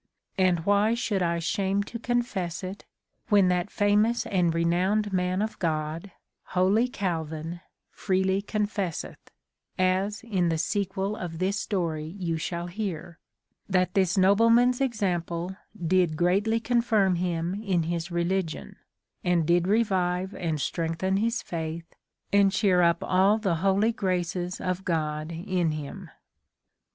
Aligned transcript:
And 0.39 0.65
why 0.65 0.95
should 0.95 1.21
I 1.21 1.37
shame 1.37 1.83
to 1.83 1.99
confess 1.99 2.63
it, 2.63 2.85
when 3.29 3.49
that 3.49 3.69
famous 3.69 4.25
and 4.25 4.51
renowned 4.51 5.13
man 5.13 5.43
of 5.43 5.59
God, 5.59 6.09
holy 6.57 6.87
Calvine, 6.87 7.61
freely 7.91 8.41
confesseth,^ 8.41 9.29
as 9.77 10.23
in 10.23 10.49
the 10.49 10.57
sequel 10.57 11.15
of 11.15 11.37
this 11.37 11.59
story 11.59 12.05
you 12.17 12.37
shall 12.37 12.65
heare, 12.65 13.19
that 13.69 13.93
this 13.93 14.17
nobleman's 14.17 14.81
example 14.81 15.55
did 15.79 16.17
greatly 16.17 16.59
confirme 16.59 17.17
him 17.17 17.53
in 17.61 17.83
his 17.83 18.09
religion, 18.09 18.77
and 19.23 19.45
did 19.45 19.67
revive 19.67 20.33
and 20.33 20.59
strengthen 20.59 21.17
his 21.17 21.43
faith, 21.43 21.93
and 22.33 22.51
cheere 22.51 22.81
up 22.81 23.03
all 23.03 23.37
the 23.37 23.57
holy 23.57 23.91
graces 23.91 24.59
of 24.59 24.83
God 24.83 25.31
in 25.31 25.73
him." 25.73 26.09